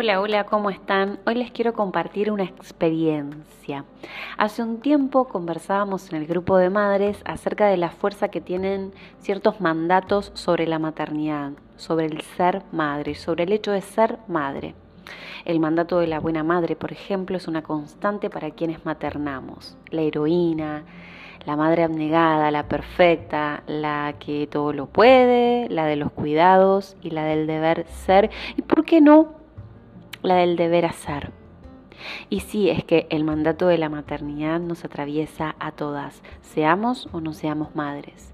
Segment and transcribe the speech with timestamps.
[0.00, 1.18] Hola, hola, ¿cómo están?
[1.26, 3.84] Hoy les quiero compartir una experiencia.
[4.36, 8.92] Hace un tiempo conversábamos en el grupo de madres acerca de la fuerza que tienen
[9.18, 14.76] ciertos mandatos sobre la maternidad, sobre el ser madre, sobre el hecho de ser madre.
[15.44, 19.76] El mandato de la buena madre, por ejemplo, es una constante para quienes maternamos.
[19.90, 20.84] La heroína,
[21.44, 27.10] la madre abnegada, la perfecta, la que todo lo puede, la de los cuidados y
[27.10, 28.30] la del deber ser.
[28.56, 29.37] ¿Y por qué no?
[30.22, 31.32] La del deber hacer.
[32.28, 37.20] Y sí, es que el mandato de la maternidad nos atraviesa a todas, seamos o
[37.20, 38.32] no seamos madres.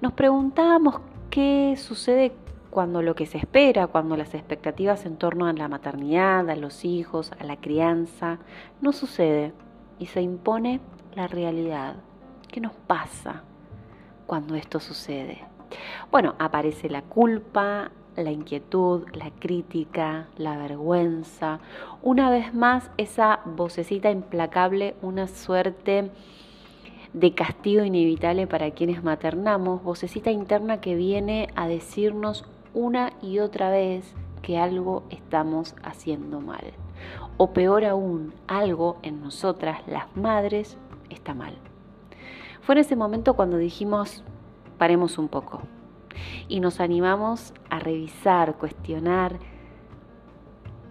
[0.00, 1.00] Nos preguntábamos
[1.30, 2.32] qué sucede
[2.70, 6.84] cuando lo que se espera, cuando las expectativas en torno a la maternidad, a los
[6.84, 8.38] hijos, a la crianza,
[8.80, 9.52] no sucede
[9.98, 10.80] y se impone
[11.14, 11.96] la realidad.
[12.48, 13.44] ¿Qué nos pasa
[14.26, 15.42] cuando esto sucede?
[16.10, 17.90] Bueno, aparece la culpa,
[18.22, 21.60] la inquietud, la crítica, la vergüenza.
[22.02, 26.10] Una vez más, esa vocecita implacable, una suerte
[27.12, 32.44] de castigo inevitable para quienes maternamos, vocecita interna que viene a decirnos
[32.74, 36.72] una y otra vez que algo estamos haciendo mal.
[37.36, 40.76] O peor aún, algo en nosotras, las madres,
[41.10, 41.54] está mal.
[42.62, 44.24] Fue en ese momento cuando dijimos,
[44.78, 45.62] paremos un poco
[46.48, 49.38] y nos animamos a revisar, cuestionar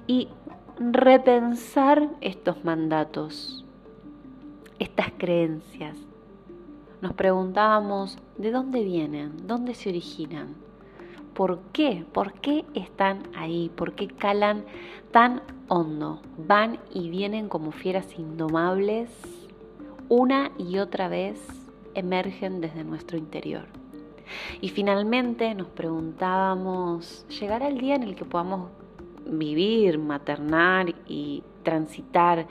[0.08, 0.30] y
[0.80, 3.66] repensar estos mandatos,
[4.80, 5.98] estas creencias.
[7.02, 10.56] Nos preguntábamos de dónde vienen, dónde se originan,
[11.34, 14.64] por qué, por qué están ahí, por qué calan
[15.12, 19.09] tan hondo, van y vienen como fieras indomables,
[20.09, 21.40] una y otra vez
[21.94, 23.84] emergen desde nuestro interior.
[24.62, 28.70] Y finalmente nos preguntábamos, ¿llegará el día en el que podamos
[29.26, 32.48] vivir, maternar y transitar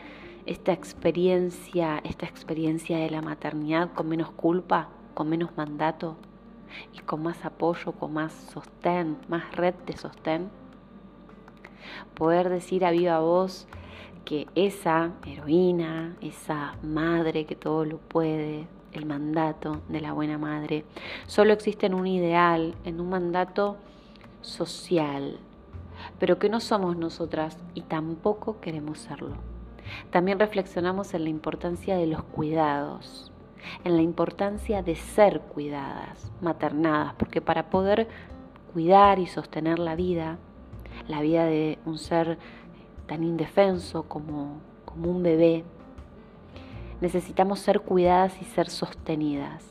[0.47, 6.17] esta experiencia, esta experiencia de la maternidad con menos culpa, con menos mandato
[6.93, 10.51] y con más apoyo, con más sostén, más red de sostén?
[12.15, 13.67] Poder decir a viva voz
[14.25, 20.85] que esa heroína, esa madre que todo lo puede, el mandato de la buena madre.
[21.27, 23.77] Solo existe en un ideal, en un mandato
[24.41, 25.39] social,
[26.19, 29.37] pero que no somos nosotras y tampoco queremos serlo.
[30.11, 33.33] También reflexionamos en la importancia de los cuidados,
[33.85, 38.09] en la importancia de ser cuidadas, maternadas, porque para poder
[38.73, 40.39] cuidar y sostener la vida,
[41.09, 42.39] la vida de un ser
[43.07, 45.65] tan indefenso como, como un bebé,
[47.01, 49.65] necesitamos ser cuidadas y ser sostenidas.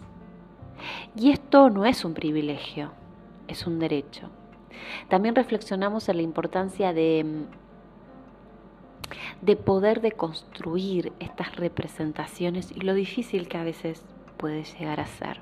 [1.16, 2.92] Y esto no es un privilegio,
[3.48, 4.30] es un derecho.
[5.10, 7.46] También reflexionamos en la importancia de,
[9.42, 14.04] de poder deconstruir estas representaciones y lo difícil que a veces
[14.38, 15.40] puede llegar a ser.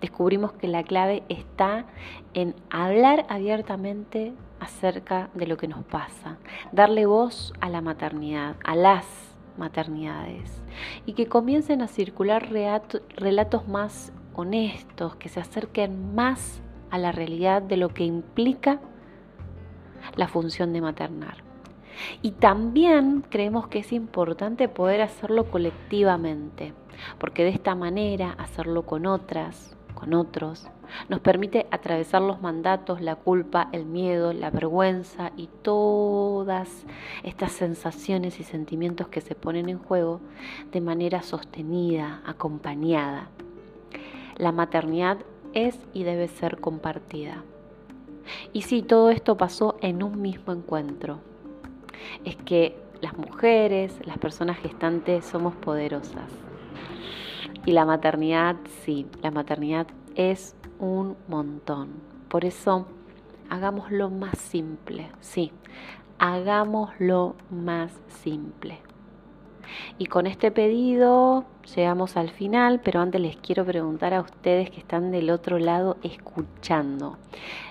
[0.00, 1.86] Descubrimos que la clave está
[2.34, 6.36] en hablar abiertamente acerca de lo que nos pasa,
[6.70, 10.62] darle voz a la maternidad, a las maternidades
[11.06, 12.50] y que comiencen a circular
[13.16, 18.80] relatos más honestos, que se acerquen más a la realidad de lo que implica
[20.16, 21.44] la función de maternar.
[22.22, 26.72] Y también creemos que es importante poder hacerlo colectivamente,
[27.18, 30.66] porque de esta manera hacerlo con otras, con otros,
[31.08, 36.84] nos permite atravesar los mandatos, la culpa, el miedo, la vergüenza y todas
[37.22, 40.20] estas sensaciones y sentimientos que se ponen en juego
[40.72, 43.28] de manera sostenida, acompañada.
[44.36, 45.18] La maternidad
[45.52, 47.42] es y debe ser compartida.
[48.52, 51.18] Y si todo esto pasó en un mismo encuentro.
[52.24, 56.30] Es que las mujeres, las personas gestantes somos poderosas.
[57.66, 61.90] Y la maternidad, sí, la maternidad es un montón.
[62.28, 62.86] Por eso,
[63.48, 65.52] hagámoslo más simple, sí,
[66.18, 68.78] hagámoslo más simple.
[69.98, 71.44] Y con este pedido
[71.76, 75.96] llegamos al final, pero antes les quiero preguntar a ustedes que están del otro lado
[76.02, 77.18] escuchando.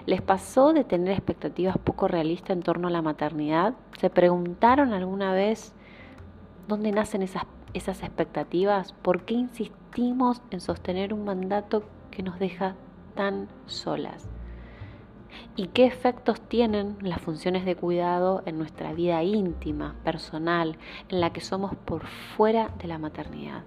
[0.06, 3.74] ¿Les pasó de tener expectativas poco realistas en torno a la maternidad?
[4.00, 5.74] ¿Se preguntaron alguna vez
[6.68, 7.44] dónde nacen esas,
[7.74, 8.94] esas expectativas?
[8.94, 12.76] ¿Por qué insistimos en sostener un mandato que nos deja
[13.16, 14.30] tan solas.
[15.56, 20.78] ¿Y qué efectos tienen las funciones de cuidado en nuestra vida íntima, personal,
[21.10, 23.64] en la que somos por fuera de la maternidad?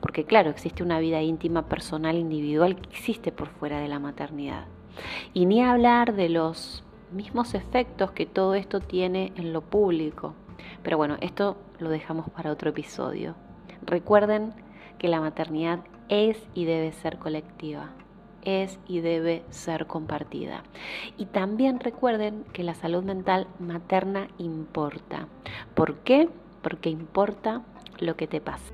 [0.00, 4.66] Porque claro, existe una vida íntima, personal, individual que existe por fuera de la maternidad.
[5.32, 10.34] Y ni hablar de los mismos efectos que todo esto tiene en lo público.
[10.82, 13.34] Pero bueno, esto lo dejamos para otro episodio.
[13.82, 14.52] Recuerden
[14.98, 17.90] que la maternidad es y debe ser colectiva,
[18.44, 20.62] es y debe ser compartida.
[21.16, 25.28] Y también recuerden que la salud mental materna importa.
[25.74, 26.28] ¿Por qué?
[26.62, 27.62] Porque importa
[27.98, 28.72] lo que te pasa.